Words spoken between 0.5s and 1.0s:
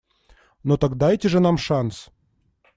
Ну так